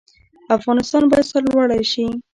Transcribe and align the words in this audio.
افغانستان 0.57 1.03
باید 1.11 1.29
سرلوړی 1.31 1.83
شي 1.91 2.05